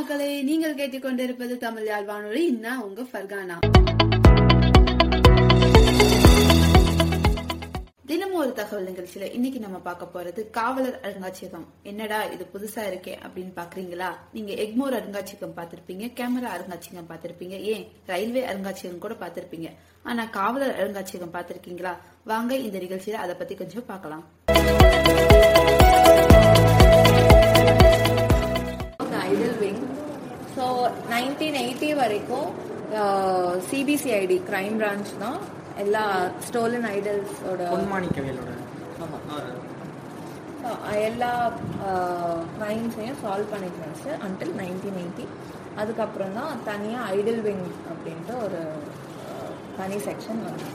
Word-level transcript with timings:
மக்களே 0.00 0.28
நீங்கள் 0.48 0.76
கேட்டுக்கொண்டிருப்பது 0.76 1.54
தமிழ் 1.64 1.86
யாழ் 1.88 2.06
வானொலி 2.10 2.50
நான் 2.50 2.82
உங்க 2.84 3.02
ஃபர்கானா. 3.02 3.56
தினமும் 8.10 8.40
ஒரு 8.42 8.52
தகவல் 8.52 8.86
நிகழ்ச்சியில 8.90 9.26
இன்னைக்கு 9.32 9.58
நம்ம 9.58 9.78
பார்க்க 9.78 10.06
போறது 10.14 10.50
காவலர் 10.50 10.96
அருங்காட்சியகம். 11.02 11.66
என்னடா 11.82 12.24
இது 12.24 12.46
புதுசா 12.54 12.84
இருக்கே 12.90 13.14
அப்படின்னு 13.24 13.52
பாக்குறீங்களா? 13.60 14.10
நீங்க 14.32 14.52
எக்மோர் 14.64 14.96
அருங்காட்சியகம் 15.00 15.56
பார்த்திருப்பீங்க 15.58 16.06
கேமரா 16.20 16.52
அருங்காட்சியகம் 16.56 17.10
பார்த்திருப்பீங்க 17.10 17.58
ஏன் 17.74 17.84
ரயில்வே 18.06 18.44
அருங்காட்சியகம் 18.46 19.04
கூட 19.06 19.16
பார்த்திருப்பீங்க. 19.24 19.70
ஆனா 20.02 20.24
காவலர் 20.24 20.78
அருங்காட்சியகம் 20.80 21.36
பார்த்திருக்கீங்களா? 21.36 21.94
வாங்க 22.24 22.56
இந்த 22.56 22.78
நிகழ்ச்சியில 22.78 23.22
அதை 23.26 23.34
பத்தி 23.34 23.54
கொஞ்சம் 23.54 23.86
பார்க்கலாம். 23.86 24.24
விங் 29.70 29.82
ஸோ 30.54 30.64
நைன்டீன் 31.10 31.58
எயிட்டி 31.60 31.90
வரைக்கும் 32.00 32.48
சிபிசிஐடி 33.68 34.36
கிரைம் 34.46 34.78
பிரான்ச் 34.80 35.10
தான். 35.20 35.40
எல்லா 35.78 36.02
ஸ்டோலன் 36.46 36.86
ஐடல்ஸோட 36.90 37.60
பொன்மாணிக்கவியலோட 37.72 38.48
எல்லா 41.04 41.30
கிரைம்ஸையும் 42.54 43.20
சால்வ் 43.22 43.52
பண்ணிக்கிறாச்சு 43.52 44.10
அன்டில் 44.26 44.54
நைன்டீன் 44.58 44.98
எயிட்டி 44.98 45.24
அதுக்கப்புறம் 45.76 46.34
தான் 46.34 46.60
தனியாக 46.66 47.12
ஐடல் 47.16 47.42
விங் 47.46 47.62
அப்படின்ட்டு 47.90 48.34
ஒரு 48.44 48.60
தனி 49.78 49.98
செக்ஷன் 50.06 50.42
வந்து 50.46 50.68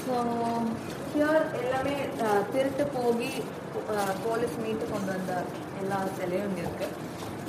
ஸோ 0.00 0.16
ஹியர் 1.12 1.46
எல்லாமே 1.60 1.94
திருட்டு 2.52 2.84
போகி 2.96 3.30
போலீஸ் 4.24 4.56
மீட்டு 4.64 4.84
கொண்டு 4.92 5.10
வந்த 5.14 5.32
எல்லா 5.80 5.98
சிலையும் 6.18 6.56
இருக்கு. 6.62 6.86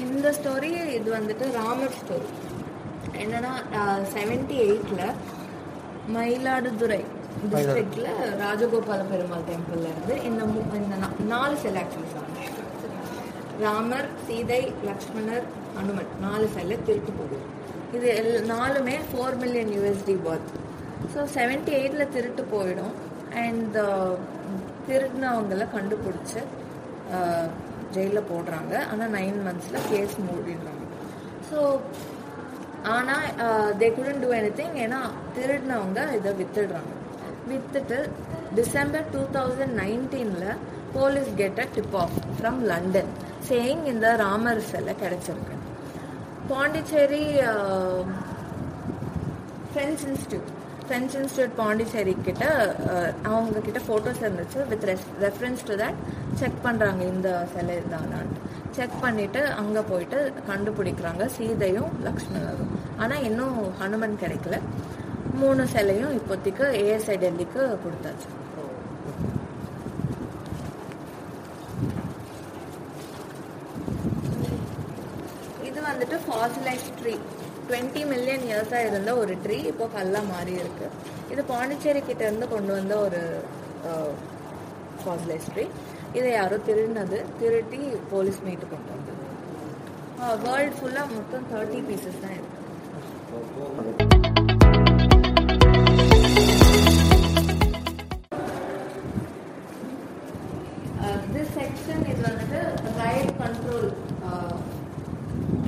இந்த 0.05 0.27
ஸ்டோரி 0.37 0.69
இது 0.97 1.09
வந்துட்டு 1.17 1.45
ராமர் 1.59 1.97
ஸ்டோரி 1.99 2.29
என்னன்னா 3.23 3.53
செவன்டி 4.13 4.57
எயிட்டில் 4.65 5.05
மயிலாடுதுறை 6.15 7.01
டிஸ்ட்ரிக்ட்ல 7.51 8.07
ராஜகோபால 8.43 9.01
பெருமாள் 9.11 9.45
டெம்பிள்ல 9.49 9.89
இருந்து 9.93 10.15
இந்த 10.29 10.45
இந்த 10.81 10.95
நாலு 11.33 11.55
சிலை 11.63 11.81
ஆக்சுவலி 11.83 12.47
ராமர் 13.65 14.09
சீதை 14.25 14.61
லக்ஷ்மணர் 14.89 15.47
அனுமன் 15.79 16.11
நாலு 16.25 16.45
சிலை 16.55 16.77
திருட்டு 16.87 17.11
போகுது. 17.17 17.37
இது 17.97 18.07
எல் 18.19 18.33
நாலுமே 18.51 18.95
four 19.09 19.37
million 19.41 19.71
USD 19.75 20.15
worth 20.25 20.51
so 21.13 21.19
seventy 21.35 21.71
எயிட்டில் 21.79 22.11
திருட்டு 22.15 22.43
போயிடும். 22.53 22.93
அண்ட் 23.43 23.75
uh, 23.87 24.11
திருடினவங்கள 24.87 25.65
கண்டுபிடிச்சி 25.75 26.41
ஜெயிலில் 27.95 28.21
uh, 28.23 28.29
போடுறாங்க. 28.31 28.73
ஆனால் 28.91 29.13
நைன் 29.17 29.39
மந்த்ஸில் 29.47 29.85
கேஸ் 29.91 30.15
மூடிடுறாங்க. 30.27 30.85
ஸோ 31.49 31.59
ஆனால் 32.95 33.27
they 33.79 33.87
couldn't 33.95 34.21
do 34.23 34.29
any 34.39 34.51
thing 34.59 34.75
ஏன்னா 34.85 34.99
திருடினவங்க 35.37 36.01
இதை 36.17 36.31
வித்துடுறாங்க. 36.41 36.93
வித்துட்டு 37.51 37.97
டிசம்பர் 38.59 39.09
டூ 39.15 39.21
தௌசண்ட் 39.37 39.75
நைன்டீனில் 39.83 40.59
police 40.97 41.31
get 41.41 41.59
a 41.63 41.67
tip 41.77 41.97
off 42.03 42.15
from 42.37 42.61
London 42.71 43.11
saying 43.49 43.83
இந்த 43.93 44.07
ராமர் 44.23 44.61
செல்லை 44.71 44.95
கிடைச்சிருக்கு. 45.03 45.55
Pondicherry 46.51 47.25
French 49.71 50.05
institute 50.11 50.49
French 50.89 51.15
institute 51.17 51.51
Pondicherry 51.59 52.13
கிட்ட 52.27 52.43
அவங்க 53.31 53.59
கிட்ட 53.65 53.79
ஃபோட்டோஸ் 53.87 54.21
இருந்துச்சு. 54.23 54.59
With 54.69 54.85
reference 55.25 55.63
to 55.67 55.73
that 55.81 55.99
check 56.39 56.57
பண்ணுறாங்க 56.63 57.01
இந்த 57.13 57.29
சிலை 57.51 57.75
தானான்ட்டு 57.91 58.47
செக் 58.77 58.95
பண்ணிட்டு 59.03 59.41
அங்கே 59.61 59.81
போயிட்டு 59.91 60.19
கண்டுபிடிக்கிறாங்க 60.49 61.23
சீதையும் 61.35 61.91
லக்ஷ்மணரும். 62.07 62.71
ஆனால் 63.03 63.25
இன்னும் 63.29 63.57
ஹனுமன் 63.81 64.15
கிடைக்கல. 64.23 64.57
மூணு 65.41 65.63
சிலையும் 65.73 66.15
இப்போதைக்கு 66.19 66.65
ஏஎஸ்ஐ 66.83 67.17
டெல்லிக்கு 67.23 67.61
கொடுத்தாச்சு. 67.83 68.29
இது 75.69 75.79
வந்துட்டு 75.89 76.19
ஃபாசிலைஸ் 76.25 76.89
ட்ரீ 77.01 77.15
டுவெண்ட்டி 77.69 78.01
மில்லியன் 78.11 78.45
இயர்ஸாக 78.49 78.87
இருந்த 78.89 79.11
ஒரு 79.21 79.33
ட்ரீ 79.43 79.57
இப்போ 79.71 79.85
கல்லாக 79.95 80.29
மாறி 80.33 80.53
இருக்கு. 80.61 80.87
இது 81.33 81.41
பாண்டிச்சேரி 81.51 82.01
கிட்டேருந்து 82.09 82.47
கொண்டு 82.53 82.71
வந்த 82.77 82.93
ஒரு 83.07 83.21
ஃபாசிலைஸ் 85.01 85.49
ட்ரீ 85.53 85.65
இதை 86.17 86.29
யாரோ 86.31 86.57
திருடினது 86.67 87.19
திருட்டி 87.41 87.81
போலீஸ் 88.13 88.39
மீட்டு 88.47 88.67
கொண்டு 88.73 88.89
வந்தது. 88.95 89.15
வேர்ல்ட் 90.45 90.77
ஃபுல்லாக 90.79 91.07
மொத்தம் 91.17 91.45
தேர்ட்டி 91.51 91.81
பீசஸ் 91.89 92.21
தான் 92.23 92.35
இருக்கு. 92.39 92.55
திஸ் 101.33 101.53
செக்ஷன் 101.59 102.03
இது 102.11 102.21
வந்துட்டு 102.29 102.59
ரைட் 103.01 103.31
கண்ட்ரோல் 103.41 103.89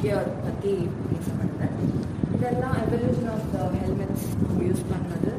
கியர் 0.01 0.29
பற்றி 0.45 0.73
பேசப்படுது 1.09 1.87
இதெல்லாம் 2.35 2.77
evolution 2.83 3.31
of 3.33 3.47
the 3.53 3.65
helmets 3.81 4.27
use 4.67 4.83
பண்ணது. 4.91 5.31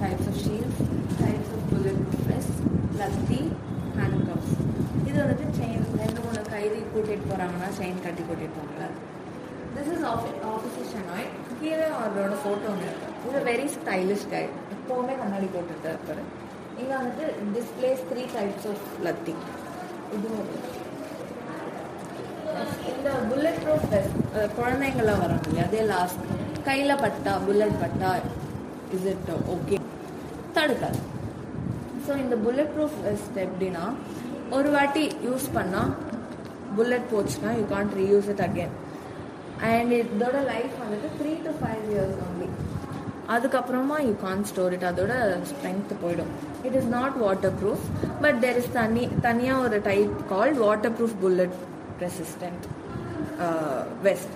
Types 0.00 0.28
of 0.30 0.40
shields 0.44 0.80
types 1.20 1.52
of 1.56 1.66
bullet 1.70 2.02
press 2.24 2.50
lathi 3.00 3.40
hand 3.98 4.22
cups 4.28 4.54
இது 5.08 5.16
வந்துட்டு 5.22 5.46
செயின் 5.58 5.86
ரெண்டு 6.02 6.18
மூணு 6.24 6.42
கைதி 6.54 6.80
கூட்டிகிட்டு 6.92 7.28
போகிறாங்கன்னா 7.30 7.68
செயின் 7.78 8.02
கட்டி 8.06 8.24
கூட்டிகிட்டு 8.30 8.58
போகல 8.60 8.88
திஸ் 9.76 9.92
இஸ் 9.94 10.06
ஆஃபி 10.12 10.32
ஆஃபீஸர் 10.54 11.08
ஆய் 11.16 11.28
கீழே 11.60 11.86
அவரோட 12.00 12.34
ஃபோட்டோ 12.42 12.68
ஒன்று 12.72 12.90
இது 13.28 13.40
வெரி 13.50 13.68
ஸ்டைலிஷ் 13.76 14.26
கை 14.34 14.42
எப்போவுமே 14.74 15.14
கண்ணாடி 15.22 15.48
போட்டுட்டு 15.54 15.88
இருப்பாரு. 15.92 16.22
இங்கே 16.80 16.94
வந்துட்டு 16.98 17.26
displays 17.54 18.02
three 18.10 18.24
types 18.36 18.68
of 18.72 18.84
lathi 19.06 19.34
இதுவும் 20.16 20.50
புல்லட் 23.38 23.58
ப்ரூஃப் 23.64 23.84
வெஸ்ட் 23.90 24.16
குழந்தைங்களாம் 24.54 25.20
வராங்க 25.20 25.44
இல்லையா 25.46 25.64
அதே 25.66 25.82
லாஸ்ட் 25.90 26.22
கையில் 26.64 26.92
பட்டா 27.02 27.32
புல்லட் 27.44 27.76
பட்டா 27.82 28.08
இஸ் 28.94 29.04
இட் 29.12 29.28
ஓகே 29.54 29.76
தடுக்காது 30.56 30.98
ஸோ 32.06 32.12
இந்த 32.22 32.36
புல்லட் 32.44 32.72
ப்ரூஃப் 32.72 32.96
வெஸ்ட் 33.04 33.36
எப்படின்னா 33.44 33.84
ஒரு 34.52 34.70
வாட்டி 34.70 35.04
யூஸ் 35.26 35.46
பண்ணால் 35.56 35.92
புல்லட் 36.78 37.06
போச்சுன்னா 37.12 37.52
you 37.58 37.62
can't 37.74 37.94
reuse 38.00 38.30
it 38.34 38.42
again 38.46 38.74
and 39.70 39.94
இதோட 39.98 40.40
லைஃப் 40.50 40.74
வந்துட்டு 40.82 41.10
three 41.20 41.34
to 41.46 41.52
five 41.60 41.84
years 41.92 42.18
only 42.26 42.48
அதுக்கப்புறமா 43.34 43.98
யூ 44.06 44.16
கான் 44.24 44.44
ஸ்டோர் 44.50 44.76
இட் 44.78 44.88
அதோட 44.90 45.12
ஸ்ட்ரென்த் 45.50 45.94
போயிடும் 46.02 46.32
it 46.64 46.78
is 46.80 46.90
not 46.96 47.18
waterproof 47.60 47.86
but 48.20 48.40
there 48.40 48.60
is 48.62 48.74
தனி 48.74 49.06
தனியாக 49.22 49.68
ஒரு 49.68 49.80
type 49.88 50.18
called 50.30 50.60
waterproof 50.98 51.16
bullet 51.20 51.56
resistant 52.02 52.66
west 54.07 54.33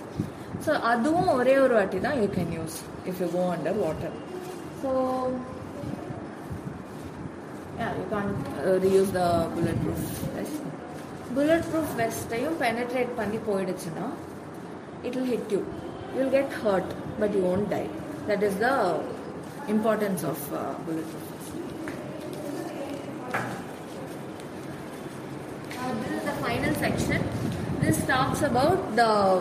so 0.66 0.72
அதுவும் 0.92 1.30
ஒரே 1.38 1.54
ஒரு 1.64 1.74
வாட்டி 1.78 1.98
தான் 2.06 2.18
you 2.22 2.28
can 2.38 2.54
use 2.58 2.78
if 3.10 3.20
you 3.24 3.28
go 3.36 3.44
under 3.56 3.78
water 3.84 4.16
so 4.82 4.90
you 8.00 8.06
can 8.14 8.32
reuse 8.86 9.12
the 9.20 9.24
bullet 9.56 9.82
proof 9.84 10.08
vest 10.38 10.64
bullet 11.36 11.68
proof 11.72 11.94
வெஸ்ட்டையும் 12.02 12.58
penetrate 12.64 13.12
பண்ணி 13.20 13.40
போயிடுச்சுன்னா 13.50 14.06
it 15.02 15.14
will 15.14 15.24
hit 15.24 15.50
you. 15.50 15.64
You'll 16.14 16.30
get 16.30 16.52
hurt, 16.54 16.84
but 17.18 17.32
you 17.32 17.42
won't 17.42 17.70
die. 17.70 17.88
That 18.26 18.42
is 18.42 18.56
the 18.56 19.00
importance 19.68 20.24
of 20.24 20.38
uh, 20.52 20.74
bulletproof 20.78 21.24
vest. 21.24 21.52
Uh, 25.78 25.94
this 25.94 26.12
is 26.12 26.24
the 26.24 26.32
final 26.34 26.74
section. 26.76 27.41
This 27.83 28.05
talks 28.05 28.41
about 28.41 28.97
the 28.97 29.39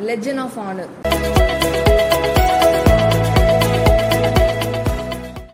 Legend 0.00 0.40
of 0.42 0.50
Honor. 0.56 0.88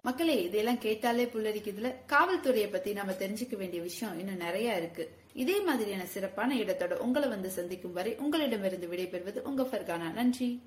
மக்களே 0.03 0.43
இதெல்லாம் 0.43 0.79
கேட்டாலே 0.79 1.25
புல்லரிக்குதுல. 1.25 1.95
காவல்துறையை 2.09 2.73
பத்தி 2.73 2.93
நம்ம 2.93 3.13
தெரிஞ்சுக்க 3.13 3.57
வேண்டிய 3.57 3.83
விஷயம் 3.83 4.19
இன்னும் 4.19 4.37
நிறைய 4.37 4.77
இருக்கு. 4.77 5.11
இதே 5.33 5.61
மாதிரியான 5.61 6.07
சிறப்பான 6.07 6.55
இடத்தோட 6.55 6.93
உங்களை 6.93 7.29
வந்து 7.29 7.51
சந்திக்கும் 7.51 7.93
வரை 7.93 8.17
உங்களிடமிருந்து 8.19 8.87
விடைபெறுவது 8.87 9.41
உங்க 9.43 9.63
ஃபர்கானா. 9.63 10.13
நன்றி. 10.13 10.63